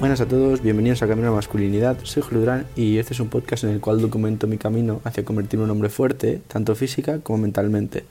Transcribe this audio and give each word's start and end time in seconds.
Buenas 0.00 0.22
a 0.22 0.26
todos, 0.26 0.62
bienvenidos 0.62 1.02
a 1.02 1.08
Camino 1.08 1.26
a 1.26 1.30
la 1.30 1.36
Masculinidad. 1.36 1.98
Soy 2.04 2.22
Julio 2.22 2.40
Durán 2.40 2.66
y 2.74 2.96
este 2.96 3.12
es 3.12 3.20
un 3.20 3.28
podcast 3.28 3.64
en 3.64 3.70
el 3.70 3.80
cual 3.80 4.00
documento 4.00 4.46
mi 4.46 4.56
camino 4.56 5.02
hacia 5.04 5.26
convertirme 5.26 5.64
en 5.64 5.70
un 5.70 5.76
hombre 5.76 5.90
fuerte, 5.90 6.40
tanto 6.48 6.74
física 6.74 7.18
como 7.18 7.36
mentalmente. 7.36 8.04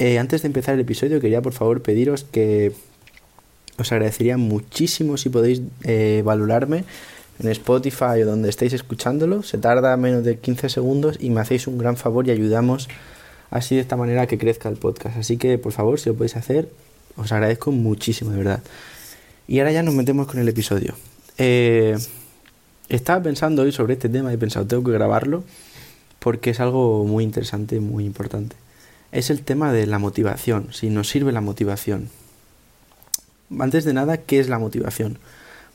Eh, 0.00 0.18
antes 0.18 0.42
de 0.42 0.48
empezar 0.48 0.74
el 0.74 0.80
episodio, 0.80 1.20
quería 1.20 1.40
por 1.40 1.52
favor 1.52 1.82
pediros 1.82 2.24
que 2.24 2.72
os 3.78 3.92
agradecería 3.92 4.38
muchísimo 4.38 5.16
si 5.18 5.28
podéis 5.28 5.62
eh, 5.84 6.22
valorarme 6.24 6.82
en 7.38 7.48
Spotify 7.48 8.22
o 8.24 8.26
donde 8.26 8.48
estéis 8.48 8.72
escuchándolo. 8.72 9.44
Se 9.44 9.56
tarda 9.56 9.96
menos 9.96 10.24
de 10.24 10.38
15 10.38 10.68
segundos 10.68 11.16
y 11.20 11.30
me 11.30 11.40
hacéis 11.40 11.68
un 11.68 11.78
gran 11.78 11.96
favor 11.96 12.26
y 12.26 12.32
ayudamos 12.32 12.88
así 13.50 13.76
de 13.76 13.82
esta 13.82 13.96
manera 13.96 14.26
que 14.26 14.36
crezca 14.36 14.68
el 14.68 14.74
podcast. 14.74 15.16
Así 15.16 15.36
que 15.36 15.58
por 15.58 15.70
favor, 15.70 16.00
si 16.00 16.08
lo 16.08 16.16
podéis 16.16 16.34
hacer, 16.34 16.68
os 17.16 17.30
agradezco 17.30 17.70
muchísimo, 17.70 18.32
de 18.32 18.38
verdad. 18.38 18.62
Y 19.48 19.60
ahora 19.60 19.72
ya 19.72 19.82
nos 19.82 19.94
metemos 19.94 20.26
con 20.26 20.38
el 20.38 20.48
episodio. 20.48 20.94
Eh, 21.38 21.96
estaba 22.90 23.22
pensando 23.22 23.62
hoy 23.62 23.72
sobre 23.72 23.94
este 23.94 24.10
tema 24.10 24.30
y 24.30 24.34
he 24.34 24.38
pensado, 24.38 24.66
tengo 24.66 24.84
que 24.84 24.92
grabarlo 24.92 25.42
porque 26.18 26.50
es 26.50 26.60
algo 26.60 27.04
muy 27.06 27.24
interesante 27.24 27.76
y 27.76 27.80
muy 27.80 28.04
importante. 28.04 28.56
Es 29.10 29.30
el 29.30 29.40
tema 29.42 29.72
de 29.72 29.86
la 29.86 29.98
motivación, 29.98 30.68
si 30.74 30.90
nos 30.90 31.08
sirve 31.08 31.32
la 31.32 31.40
motivación. 31.40 32.10
Antes 33.58 33.86
de 33.86 33.94
nada, 33.94 34.18
¿qué 34.18 34.38
es 34.38 34.50
la 34.50 34.58
motivación? 34.58 35.18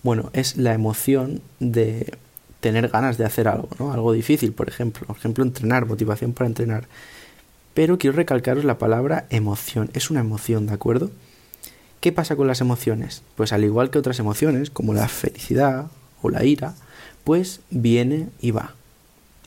Bueno, 0.03 0.29
es 0.33 0.55
la 0.55 0.75
emoción 0.75 1.41
de 1.59 2.13
tener 2.59 2.89
ganas 2.89 3.17
de 3.17 3.25
hacer 3.25 3.47
algo, 3.47 3.69
¿no? 3.79 3.91
Algo 3.91 4.13
difícil, 4.13 4.53
por 4.53 4.69
ejemplo. 4.69 5.07
Por 5.07 5.17
ejemplo, 5.17 5.43
entrenar, 5.43 5.87
motivación 5.87 6.33
para 6.33 6.47
entrenar. 6.47 6.87
Pero 7.73 7.97
quiero 7.97 8.15
recalcaros 8.15 8.65
la 8.65 8.77
palabra 8.77 9.25
emoción. 9.31 9.89
Es 9.93 10.11
una 10.11 10.19
emoción, 10.19 10.67
¿de 10.67 10.73
acuerdo? 10.73 11.09
¿Qué 12.03 12.11
pasa 12.11 12.35
con 12.35 12.47
las 12.47 12.59
emociones? 12.59 13.21
Pues 13.37 13.53
al 13.53 13.63
igual 13.63 13.89
que 13.89 13.97
otras 13.97 14.19
emociones, 14.19 14.69
como 14.69 14.93
la 14.93 15.07
felicidad 15.07 15.85
o 16.21 16.29
la 16.29 16.43
ira, 16.43 16.75
pues 17.23 17.61
viene 17.69 18.27
y 18.41 18.51
va. 18.51 18.75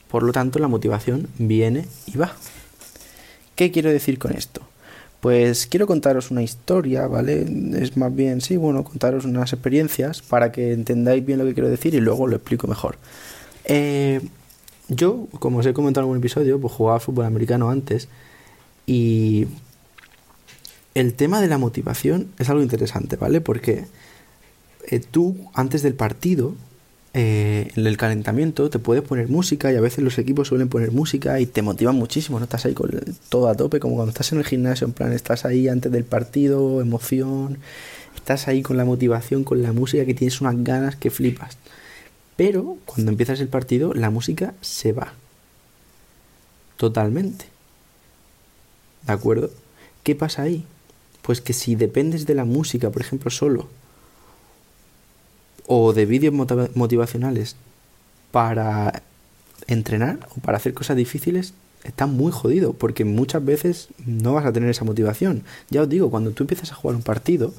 Por 0.09 0.23
lo 0.23 0.31
tanto, 0.31 0.57
la 0.57 0.67
motivación 0.67 1.27
viene 1.37 1.85
y 2.07 2.17
va. 2.17 2.33
¿Qué 3.55 3.69
quiero 3.69 3.91
decir 3.91 4.17
con 4.17 4.31
esto? 4.31 4.63
Pues 5.19 5.67
quiero 5.67 5.85
contaros 5.85 6.31
una 6.31 6.41
historia, 6.41 7.05
¿vale? 7.05 7.45
Es 7.75 7.95
más 7.95 8.15
bien, 8.15 8.41
sí, 8.41 8.57
bueno, 8.57 8.83
contaros 8.83 9.25
unas 9.25 9.53
experiencias 9.53 10.23
para 10.23 10.51
que 10.51 10.73
entendáis 10.73 11.23
bien 11.23 11.37
lo 11.37 11.45
que 11.45 11.53
quiero 11.53 11.69
decir 11.69 11.93
y 11.93 11.99
luego 11.99 12.25
lo 12.25 12.37
explico 12.37 12.65
mejor. 12.65 12.97
Eh, 13.65 14.19
yo, 14.87 15.27
como 15.37 15.59
os 15.59 15.65
he 15.67 15.73
comentado 15.73 16.01
en 16.01 16.05
algún 16.05 16.17
episodio, 16.17 16.59
pues 16.59 16.73
jugaba 16.73 16.99
fútbol 16.99 17.25
americano 17.25 17.69
antes 17.69 18.07
y 18.87 19.45
el 20.99 21.13
tema 21.13 21.41
de 21.41 21.47
la 21.47 21.59
motivación 21.59 22.29
es 22.39 22.49
algo 22.49 22.63
interesante, 22.63 23.17
¿vale? 23.17 23.39
Porque 23.39 23.85
eh, 24.87 24.99
tú, 24.99 25.37
antes 25.53 25.83
del 25.83 25.93
partido, 25.93 26.55
eh, 27.13 27.71
en 27.75 27.85
el 27.85 27.97
calentamiento 27.97 28.71
te 28.71 28.79
puedes 28.79 29.03
poner 29.03 29.29
música 29.29 29.71
y 29.71 29.75
a 29.75 29.81
veces 29.81 30.03
los 30.03 30.17
equipos 30.17 30.47
suelen 30.47 30.69
poner 30.69 30.91
música 30.91 31.39
y 31.39 31.45
te 31.45 31.61
motivan 31.61 31.95
muchísimo, 31.95 32.39
¿no? 32.39 32.45
Estás 32.45 32.65
ahí 32.65 32.73
con 32.73 32.89
todo 33.29 33.47
a 33.47 33.53
tope, 33.53 33.79
como 33.79 33.93
cuando 33.93 34.09
estás 34.09 34.31
en 34.31 34.39
el 34.39 34.45
gimnasio, 34.45 34.87
en 34.87 34.93
plan, 34.93 35.13
estás 35.13 35.45
ahí 35.45 35.67
antes 35.67 35.91
del 35.91 36.03
partido, 36.03 36.81
emoción, 36.81 37.59
estás 38.15 38.47
ahí 38.47 38.63
con 38.63 38.75
la 38.75 38.85
motivación, 38.85 39.43
con 39.43 39.61
la 39.61 39.73
música 39.73 40.03
que 40.03 40.15
tienes 40.15 40.41
unas 40.41 40.63
ganas 40.63 40.95
que 40.95 41.11
flipas. 41.11 41.59
Pero 42.37 42.77
cuando 42.87 43.11
empiezas 43.11 43.39
el 43.39 43.49
partido, 43.49 43.93
la 43.93 44.09
música 44.09 44.55
se 44.61 44.93
va. 44.93 45.13
Totalmente. 46.75 47.45
¿De 49.05 49.13
acuerdo? 49.13 49.51
¿Qué 50.01 50.15
pasa 50.15 50.41
ahí? 50.41 50.65
Pues 51.27 51.41
que 51.41 51.51
si 51.51 51.75
dependes 51.75 52.25
de 52.25 52.35
la 52.35 52.45
música, 52.45 52.89
por 52.89 53.01
ejemplo, 53.01 53.29
solo, 53.29 53.67
o 55.65 55.91
de 55.91 56.05
vídeos 56.05 56.33
motivacionales 56.73 57.57
para 58.31 59.03
entrenar 59.67 60.25
o 60.37 60.39
para 60.39 60.55
hacer 60.55 60.73
cosas 60.73 60.95
difíciles, 60.95 61.53
está 61.83 62.07
muy 62.07 62.31
jodido 62.31 62.71
porque 62.71 63.03
muchas 63.03 63.43
veces 63.43 63.89
no 64.05 64.35
vas 64.35 64.45
a 64.45 64.53
tener 64.53 64.69
esa 64.69 64.85
motivación. 64.85 65.43
Ya 65.69 65.81
os 65.81 65.89
digo, 65.89 66.09
cuando 66.09 66.31
tú 66.31 66.43
empiezas 66.43 66.71
a 66.71 66.75
jugar 66.75 66.95
un 66.95 67.03
partido, 67.03 67.53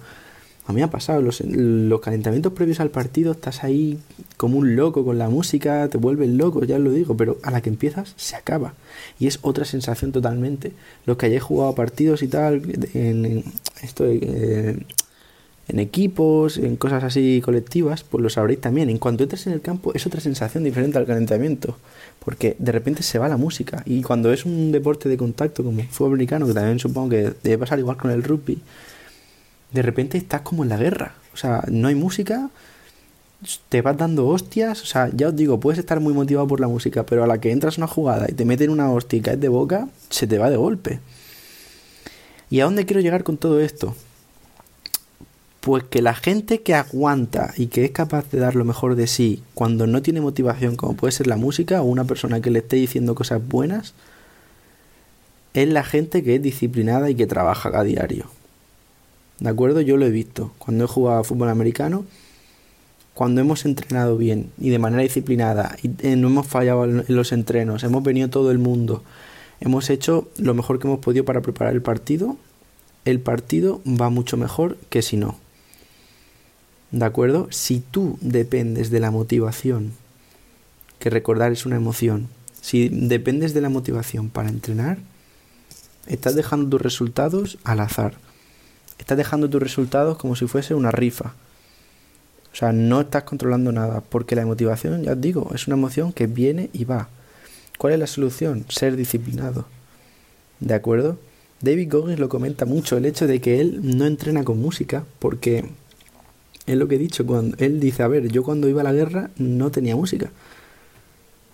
a 0.69 0.73
mí 0.73 0.81
me 0.81 0.83
ha 0.83 0.91
pasado, 0.91 1.23
los, 1.23 1.41
los 1.41 2.01
calentamientos 2.01 2.53
previos 2.53 2.79
al 2.81 2.91
partido 2.91 3.33
estás 3.33 3.65
ahí 3.65 3.99
como 4.37 4.59
un 4.59 4.77
loco 4.77 5.03
con 5.03 5.17
la 5.17 5.31
música, 5.31 5.89
te 5.89 5.97
vuelves 5.97 6.29
loco, 6.29 6.63
ya 6.63 6.79
lo 6.79 6.93
digo, 6.93 7.17
pero 7.17 7.39
a 7.43 7.51
la 7.51 7.63
que 7.63 7.71
empiezas 7.71 8.13
se 8.17 8.37
acaba. 8.37 8.75
Y 9.19 9.29
es 9.29 9.39
otra 9.41 9.65
sensación 9.65 10.13
totalmente. 10.13 10.73
Los 11.07 11.17
que 11.17 11.25
hayáis 11.25 11.43
jugado 11.43 11.75
partidos 11.75 12.23
y 12.23 12.29
tal, 12.29 12.61
en, 12.93 13.45
esto 13.83 14.05
de, 14.05 14.85
en 15.69 15.79
equipos, 15.79 16.59
en 16.59 16.77
cosas 16.77 17.03
así 17.03 17.41
colectivas, 17.43 18.05
pues 18.05 18.23
lo 18.23 18.29
sabréis 18.29 18.61
también. 18.61 18.91
En 18.91 18.99
cuanto 18.99 19.23
entras 19.23 19.47
en 19.47 19.55
el 19.55 19.63
campo 19.63 19.95
es 19.95 20.07
otra 20.07 20.21
sensación 20.21 20.65
diferente 20.65 20.99
al 20.99 21.07
calentamiento, 21.07 21.79
porque 22.23 22.57
de 22.59 22.73
repente 22.73 23.03
se 23.03 23.19
va 23.19 23.31
la 23.31 23.39
música. 23.39 23.83
Y 23.87 24.03
cuando 24.03 24.35
es 24.35 24.45
un 24.45 24.71
deporte 24.71 25.09
de 25.09 25.17
contacto 25.17 25.65
como 25.65 25.81
el 25.81 25.89
fútbol 25.89 26.13
americano, 26.13 26.47
que 26.47 26.53
también 26.53 26.79
supongo 26.79 27.09
que 27.09 27.33
debe 27.43 27.57
pasar 27.57 27.79
igual 27.79 27.97
con 27.97 28.11
el 28.11 28.23
rugby, 28.23 28.59
de 29.73 29.83
repente 29.83 30.19
estás 30.19 30.43
como 30.43 30.63
en 30.63 30.71
la 30.71 30.77
guerra. 30.77 31.15
O 31.35 31.37
sea, 31.37 31.63
no 31.71 31.89
hay 31.89 31.95
música, 31.95 32.51
te 33.69 33.83
vas 33.83 33.97
dando 33.97 34.27
hostias. 34.27 34.83
O 34.83 34.87
sea, 34.87 35.11
ya 35.15 35.29
os 35.29 35.37
digo, 35.37 35.61
puedes 35.61 35.79
estar 35.79 36.01
muy 36.01 36.15
motivado 36.15 36.47
por 36.47 36.61
la 36.61 36.69
música, 36.69 37.05
pero 37.05 37.25
a 37.25 37.27
la 37.27 37.41
que 37.41 37.51
entras 37.51 37.79
una 37.79 37.87
jugada 37.87 38.27
y 38.29 38.33
te 38.33 38.45
meten 38.45 38.71
una 38.71 38.91
hostia 38.91 39.19
y 39.19 39.23
caes 39.23 39.41
de 39.41 39.49
boca, 39.49 39.89
se 40.11 40.27
te 40.27 40.39
va 40.39 40.51
de 40.51 40.57
golpe. 40.57 41.01
¿Y 42.51 42.61
a 42.61 42.65
dónde 42.65 42.87
quiero 42.87 43.01
llegar 43.01 43.25
con 43.25 43.37
todo 43.37 43.61
esto? 43.61 43.95
Pues 45.61 45.85
que 45.85 46.01
la 46.01 46.15
gente 46.15 46.63
que 46.63 46.75
aguanta 46.75 47.53
y 47.57 47.67
que 47.67 47.85
es 47.85 47.91
capaz 47.91 48.31
de 48.31 48.39
dar 48.39 48.55
lo 48.55 48.65
mejor 48.65 48.95
de 48.95 49.07
sí 49.07 49.43
cuando 49.55 49.87
no 49.87 50.01
tiene 50.03 50.21
motivación, 50.21 50.77
como 50.77 50.95
puede 50.95 51.13
ser 51.13 51.27
la 51.27 51.37
música 51.37 51.83
o 51.83 51.85
una 51.85 52.05
persona 52.05 52.41
que 52.41 52.51
le 52.51 52.61
esté 52.61 52.77
diciendo 52.77 53.15
cosas 53.15 53.47
buenas, 53.47 53.93
es 55.53 55.69
la 55.69 55.85
gente 55.85 56.23
que 56.23 56.37
es 56.37 56.43
disciplinada 56.43 57.11
y 57.11 57.17
que 57.17 57.27
trabaja 57.27 57.71
a 57.79 57.85
diario. 57.85 58.31
¿De 59.41 59.49
acuerdo? 59.49 59.81
Yo 59.81 59.97
lo 59.97 60.07
he 60.07 60.11
visto. 60.11 60.53
Cuando 60.59 60.85
he 60.85 60.89
jugado 60.89 61.21
a 61.21 61.25
fútbol 61.25 61.49
americano, 61.49 62.05
cuando 63.15 63.41
hemos 63.41 63.65
entrenado 63.65 64.17
bien 64.17 64.53
y 64.61 64.71
de 64.71 64.79
manera 64.79 65.03
disciplinada 65.03 65.77
y 65.83 65.91
eh, 66.07 66.15
no 66.15 66.29
hemos 66.29 66.47
fallado 66.47 66.85
en 66.85 67.05
los 67.09 67.33
entrenos, 67.33 67.83
hemos 67.83 68.05
venido 68.05 68.31
todo 68.31 68.53
el 68.53 68.59
mundo, 68.59 69.03
hemos 69.61 69.91
hecho 69.91 70.29
lo 70.39 70.55
mejor 70.55 70.79
que 70.79 70.87
hemos 70.87 71.01
podido 71.01 71.25
para 71.25 71.41
preparar 71.41 71.75
el 71.75 71.83
partido, 71.83 72.37
el 73.05 73.19
partido 73.19 73.81
va 73.85 74.09
mucho 74.09 74.37
mejor 74.37 74.77
que 74.89 75.03
si 75.03 75.17
no. 75.17 75.37
¿De 76.93 77.05
acuerdo? 77.05 77.49
Si 77.51 77.81
tú 77.81 78.19
dependes 78.21 78.91
de 78.91 79.01
la 79.01 79.11
motivación, 79.11 79.95
que 81.01 81.11
recordar 81.11 81.51
es 81.51 81.67
una 81.67 81.75
emoción, 81.75 82.29
si 82.61 82.89
dependes 82.89 83.53
de 83.53 83.61
la 83.61 83.69
motivación 83.69 84.31
para 84.31 84.49
entrenar, 84.49 84.99
estás 86.07 86.37
dejando 86.37 86.71
tus 86.71 86.83
resultados 86.83 87.59
al 87.65 87.81
azar. 87.81 88.15
Estás 88.99 89.17
dejando 89.17 89.49
tus 89.49 89.63
resultados 89.63 90.19
como 90.19 90.37
si 90.37 90.47
fuese 90.47 90.75
una 90.75 90.91
rifa. 90.91 91.35
O 92.53 92.57
sea, 92.57 92.73
no 92.73 93.03
estás 93.03 93.23
controlando 93.23 93.73
nada, 93.73 94.01
porque 94.01 94.35
la 94.37 94.45
motivación, 94.45 95.03
ya 95.05 95.13
os 95.13 95.21
digo, 95.21 95.51
es 95.55 95.67
una 95.67 95.77
emoción 95.77 96.13
que 96.13 96.27
viene 96.27 96.71
y 96.73 96.85
va. 96.85 97.09
¿Cuál 97.79 97.93
es 97.93 97.99
la 98.01 98.07
solución? 98.07 98.65
Ser 98.69 98.97
disciplinado. 98.97 99.67
¿De 100.61 100.75
acuerdo? 100.75 101.19
David 101.61 101.93
Goggins 101.93 102.21
lo 102.21 102.29
comenta 102.29 102.65
mucho, 102.67 102.97
el 102.97 103.07
hecho 103.07 103.27
de 103.27 103.41
que 103.41 103.61
él 103.61 103.81
no 103.83 104.07
entrena 104.07 104.45
con 104.45 104.61
música, 104.61 105.05
porque 105.19 105.65
es 106.67 106.77
lo 106.77 106.89
que 106.89 106.97
he 106.97 106.99
dicho, 106.99 107.27
cuando 107.27 107.57
él 107.59 107.81
dice, 107.81 108.03
a 108.03 108.09
ver, 108.09 108.29
yo 108.29 108.43
cuando 108.43 108.69
iba 108.69 108.81
a 108.81 108.85
la 108.85 108.93
guerra 108.93 109.31
no 109.37 109.71
tenía 109.71 109.97
música. 109.97 110.31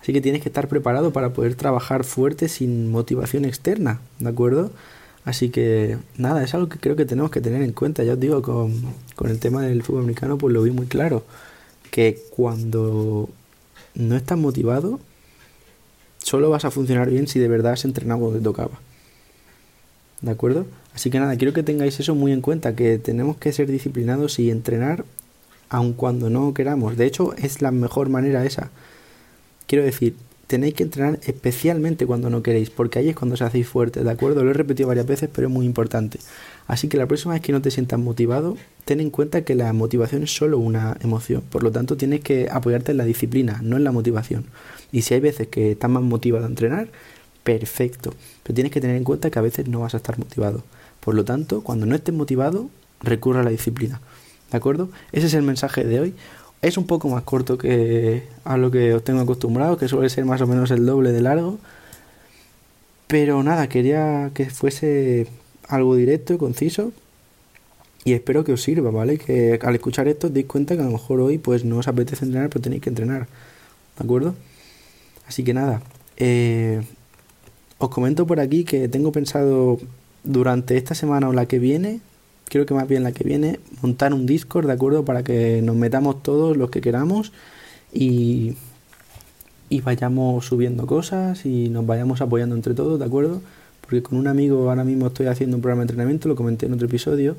Así 0.01 0.13
que 0.13 0.21
tienes 0.21 0.43
que 0.43 0.49
estar 0.49 0.67
preparado 0.67 1.11
para 1.11 1.33
poder 1.33 1.55
trabajar 1.55 2.03
fuerte 2.03 2.49
sin 2.49 2.91
motivación 2.91 3.45
externa, 3.45 4.01
¿de 4.19 4.29
acuerdo? 4.29 4.71
Así 5.25 5.49
que 5.49 5.97
nada, 6.17 6.43
es 6.43 6.53
algo 6.53 6.69
que 6.69 6.77
creo 6.79 6.95
que 6.95 7.05
tenemos 7.05 7.31
que 7.31 7.41
tener 7.41 7.63
en 7.63 7.73
cuenta. 7.73 8.03
Ya 8.03 8.13
os 8.13 8.19
digo, 8.19 8.41
con, 8.41 8.73
con 9.15 9.29
el 9.29 9.39
tema 9.39 9.63
del 9.63 9.83
fútbol 9.83 10.03
americano, 10.03 10.37
pues 10.37 10.53
lo 10.53 10.61
vi 10.61 10.71
muy 10.71 10.85
claro. 10.85 11.23
Que 11.91 12.21
cuando 12.29 13.29
no 13.95 14.15
estás 14.15 14.37
motivado, 14.37 14.99
solo 16.19 16.49
vas 16.49 16.65
a 16.65 16.71
funcionar 16.71 17.09
bien 17.09 17.27
si 17.27 17.39
de 17.39 17.47
verdad 17.47 17.73
has 17.73 17.85
entrenado 17.85 18.25
donde 18.25 18.41
tocaba. 18.41 18.79
¿De 20.21 20.31
acuerdo? 20.31 20.65
Así 20.93 21.09
que 21.09 21.19
nada, 21.19 21.35
quiero 21.37 21.53
que 21.53 21.63
tengáis 21.63 21.99
eso 21.99 22.15
muy 22.15 22.31
en 22.31 22.41
cuenta, 22.41 22.75
que 22.75 22.97
tenemos 22.97 23.37
que 23.37 23.51
ser 23.51 23.69
disciplinados 23.69 24.39
y 24.39 24.49
entrenar 24.49 25.05
aun 25.69 25.93
cuando 25.93 26.29
no 26.29 26.53
queramos. 26.53 26.97
De 26.97 27.05
hecho, 27.05 27.33
es 27.35 27.61
la 27.61 27.71
mejor 27.71 28.09
manera 28.09 28.45
esa. 28.45 28.69
Quiero 29.67 29.83
decir, 29.83 30.15
tenéis 30.47 30.73
que 30.75 30.83
entrenar 30.83 31.19
especialmente 31.23 32.05
cuando 32.05 32.29
no 32.29 32.43
queréis, 32.43 32.69
porque 32.69 32.99
ahí 32.99 33.09
es 33.09 33.15
cuando 33.15 33.33
os 33.33 33.41
hacéis 33.41 33.67
fuertes, 33.67 34.03
¿de 34.03 34.11
acuerdo? 34.11 34.43
Lo 34.43 34.51
he 34.51 34.53
repetido 34.53 34.87
varias 34.87 35.07
veces, 35.07 35.29
pero 35.33 35.47
es 35.47 35.53
muy 35.53 35.65
importante. 35.65 36.19
Así 36.67 36.87
que 36.87 36.97
la 36.97 37.07
próxima 37.07 37.33
vez 37.33 37.41
que 37.41 37.51
no 37.51 37.61
te 37.61 37.71
sientas 37.71 37.99
motivado, 37.99 38.57
ten 38.85 38.99
en 38.99 39.09
cuenta 39.09 39.43
que 39.43 39.55
la 39.55 39.71
motivación 39.73 40.23
es 40.23 40.35
solo 40.35 40.57
una 40.57 40.97
emoción. 41.01 41.43
Por 41.49 41.63
lo 41.63 41.71
tanto, 41.71 41.97
tienes 41.97 42.21
que 42.21 42.47
apoyarte 42.51 42.91
en 42.91 42.97
la 42.97 43.05
disciplina, 43.05 43.59
no 43.63 43.77
en 43.77 43.83
la 43.83 43.91
motivación. 43.91 44.45
Y 44.91 45.01
si 45.01 45.13
hay 45.13 45.19
veces 45.19 45.47
que 45.47 45.71
estás 45.71 45.89
más 45.89 46.03
motivado 46.03 46.45
a 46.45 46.49
entrenar, 46.49 46.89
perfecto. 47.43 48.13
Pero 48.43 48.55
tienes 48.55 48.71
que 48.71 48.81
tener 48.81 48.95
en 48.95 49.03
cuenta 49.03 49.29
que 49.29 49.39
a 49.39 49.43
veces 49.43 49.67
no 49.67 49.81
vas 49.81 49.93
a 49.93 49.97
estar 49.97 50.17
motivado. 50.17 50.63
Por 50.99 51.15
lo 51.15 51.25
tanto, 51.25 51.61
cuando 51.61 51.85
no 51.85 51.95
estés 51.95 52.15
motivado, 52.15 52.69
recurra 53.01 53.41
a 53.41 53.43
la 53.43 53.51
disciplina. 53.51 54.01
¿De 54.51 54.57
acuerdo? 54.57 54.89
Ese 55.11 55.27
es 55.27 55.33
el 55.33 55.43
mensaje 55.43 55.83
de 55.83 55.99
hoy. 55.99 56.13
Es 56.61 56.77
un 56.77 56.87
poco 56.87 57.09
más 57.09 57.23
corto 57.23 57.57
que 57.57 58.23
a 58.43 58.57
lo 58.57 58.71
que 58.71 58.93
os 58.93 59.03
tengo 59.03 59.21
acostumbrado, 59.21 59.77
que 59.77 59.87
suele 59.87 60.09
ser 60.09 60.25
más 60.25 60.41
o 60.41 60.47
menos 60.47 60.71
el 60.71 60.85
doble 60.85 61.11
de 61.11 61.21
largo. 61.21 61.59
Pero 63.07 63.43
nada, 63.43 63.69
quería 63.69 64.31
que 64.33 64.49
fuese 64.49 65.27
algo 65.67 65.95
directo 65.95 66.33
y 66.33 66.37
conciso. 66.37 66.91
Y 68.03 68.13
espero 68.13 68.43
que 68.43 68.53
os 68.53 68.61
sirva, 68.61 68.91
¿vale? 68.91 69.17
Que 69.17 69.59
al 69.61 69.75
escuchar 69.75 70.07
esto 70.07 70.27
os 70.27 70.33
deis 70.33 70.45
cuenta 70.45 70.75
que 70.75 70.81
a 70.81 70.85
lo 70.85 70.91
mejor 70.91 71.19
hoy 71.21 71.37
pues 71.39 71.65
no 71.65 71.77
os 71.77 71.87
apetece 71.87 72.25
entrenar, 72.25 72.49
pero 72.49 72.61
tenéis 72.61 72.81
que 72.81 72.89
entrenar. 72.89 73.27
¿De 73.97 74.03
acuerdo? 74.03 74.35
Así 75.27 75.43
que 75.43 75.53
nada. 75.53 75.81
Eh, 76.17 76.81
os 77.77 77.89
comento 77.89 78.25
por 78.27 78.39
aquí 78.39 78.63
que 78.63 78.87
tengo 78.87 79.11
pensado 79.11 79.79
durante 80.23 80.77
esta 80.77 80.95
semana 80.95 81.29
o 81.29 81.33
la 81.33 81.47
que 81.47 81.59
viene, 81.59 81.99
creo 82.45 82.65
que 82.65 82.73
más 82.73 82.87
bien 82.87 83.03
la 83.03 83.11
que 83.11 83.23
viene, 83.23 83.59
montar 83.81 84.13
un 84.13 84.25
Discord, 84.25 84.67
¿de 84.67 84.73
acuerdo? 84.73 85.05
Para 85.05 85.23
que 85.23 85.61
nos 85.61 85.75
metamos 85.75 86.23
todos 86.23 86.57
los 86.57 86.69
que 86.69 86.81
queramos 86.81 87.31
y, 87.93 88.55
y 89.69 89.81
vayamos 89.81 90.45
subiendo 90.45 90.87
cosas 90.87 91.45
y 91.45 91.69
nos 91.69 91.85
vayamos 91.85 92.21
apoyando 92.21 92.55
entre 92.55 92.73
todos, 92.73 92.99
¿de 92.99 93.05
acuerdo? 93.05 93.41
Porque 93.81 94.01
con 94.01 94.17
un 94.17 94.27
amigo 94.27 94.69
ahora 94.69 94.83
mismo 94.83 95.07
estoy 95.07 95.27
haciendo 95.27 95.57
un 95.57 95.61
programa 95.61 95.81
de 95.81 95.85
entrenamiento, 95.85 96.27
lo 96.27 96.35
comenté 96.35 96.65
en 96.65 96.73
otro 96.73 96.87
episodio, 96.87 97.35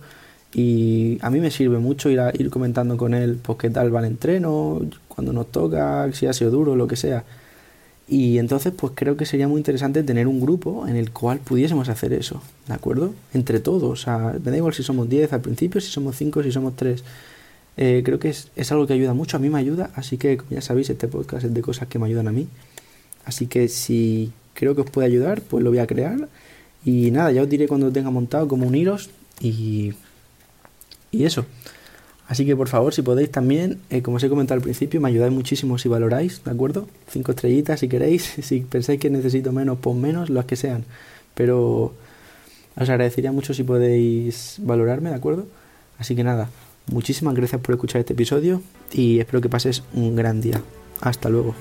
y 0.52 1.18
a 1.22 1.30
mí 1.30 1.40
me 1.40 1.50
sirve 1.50 1.78
mucho 1.78 2.08
ir, 2.08 2.20
a, 2.20 2.32
ir 2.34 2.50
comentando 2.50 2.96
con 2.96 3.14
él, 3.14 3.38
pues 3.42 3.58
qué 3.58 3.70
tal 3.70 3.94
va 3.94 4.00
el 4.00 4.06
entreno, 4.06 4.80
cuando 5.08 5.32
nos 5.32 5.50
toca, 5.52 6.10
si 6.12 6.26
ha 6.26 6.32
sido 6.32 6.50
duro, 6.50 6.76
lo 6.76 6.86
que 6.86 6.96
sea. 6.96 7.24
Y 8.08 8.38
entonces 8.38 8.72
pues 8.76 8.92
creo 8.94 9.16
que 9.16 9.26
sería 9.26 9.48
muy 9.48 9.58
interesante 9.58 10.02
tener 10.02 10.28
un 10.28 10.40
grupo 10.40 10.86
en 10.86 10.94
el 10.96 11.10
cual 11.10 11.40
pudiésemos 11.40 11.88
hacer 11.88 12.12
eso, 12.12 12.40
¿de 12.68 12.74
acuerdo? 12.74 13.14
Entre 13.34 13.58
todos, 13.58 13.82
o 13.84 13.96
sea, 13.96 14.36
me 14.44 14.50
da 14.52 14.56
igual 14.56 14.74
si 14.74 14.84
somos 14.84 15.08
10 15.08 15.32
al 15.32 15.40
principio, 15.40 15.80
si 15.80 15.90
somos 15.90 16.16
5, 16.16 16.42
si 16.44 16.52
somos 16.52 16.76
3. 16.76 17.02
Eh, 17.78 18.02
creo 18.04 18.18
que 18.18 18.28
es, 18.28 18.50
es, 18.56 18.70
algo 18.72 18.86
que 18.86 18.92
ayuda 18.92 19.12
mucho, 19.12 19.36
a 19.36 19.40
mí 19.40 19.50
me 19.50 19.58
ayuda, 19.58 19.90
así 19.96 20.18
que 20.18 20.36
como 20.36 20.50
ya 20.52 20.62
sabéis, 20.62 20.88
este 20.88 21.08
podcast 21.08 21.44
es 21.44 21.52
de 21.52 21.62
cosas 21.62 21.88
que 21.88 21.98
me 21.98 22.06
ayudan 22.06 22.28
a 22.28 22.32
mí. 22.32 22.46
Así 23.24 23.48
que 23.48 23.68
si 23.68 24.32
creo 24.54 24.74
que 24.74 24.82
os 24.82 24.90
puede 24.90 25.06
ayudar, 25.08 25.42
pues 25.42 25.62
lo 25.62 25.70
voy 25.70 25.80
a 25.80 25.86
crear. 25.86 26.28
Y 26.84 27.10
nada, 27.10 27.32
ya 27.32 27.42
os 27.42 27.48
diré 27.48 27.66
cuando 27.66 27.86
lo 27.86 27.92
tenga 27.92 28.10
montado 28.10 28.46
cómo 28.46 28.66
uniros 28.66 29.10
y, 29.40 29.92
y 31.10 31.24
eso. 31.24 31.44
Así 32.28 32.44
que 32.44 32.56
por 32.56 32.68
favor, 32.68 32.92
si 32.92 33.02
podéis 33.02 33.30
también, 33.30 33.78
eh, 33.88 34.02
como 34.02 34.16
os 34.16 34.24
he 34.24 34.28
comentado 34.28 34.58
al 34.58 34.62
principio, 34.62 35.00
me 35.00 35.08
ayudáis 35.08 35.32
muchísimo 35.32 35.78
si 35.78 35.88
valoráis, 35.88 36.42
¿de 36.44 36.50
acuerdo? 36.50 36.88
Cinco 37.08 37.32
estrellitas 37.32 37.80
si 37.80 37.88
queréis, 37.88 38.34
si 38.42 38.60
pensáis 38.60 38.98
que 38.98 39.10
necesito 39.10 39.52
menos, 39.52 39.78
pon 39.78 40.00
menos, 40.00 40.28
los 40.28 40.44
que 40.44 40.56
sean. 40.56 40.84
Pero 41.34 41.92
os 42.76 42.88
agradecería 42.88 43.30
mucho 43.30 43.54
si 43.54 43.62
podéis 43.62 44.56
valorarme, 44.60 45.10
¿de 45.10 45.16
acuerdo? 45.16 45.46
Así 45.98 46.16
que 46.16 46.24
nada, 46.24 46.50
muchísimas 46.90 47.34
gracias 47.34 47.60
por 47.60 47.74
escuchar 47.74 48.00
este 48.00 48.12
episodio 48.12 48.60
y 48.92 49.20
espero 49.20 49.40
que 49.40 49.48
pases 49.48 49.82
un 49.94 50.16
gran 50.16 50.40
día. 50.40 50.60
Hasta 51.00 51.28
luego. 51.28 51.54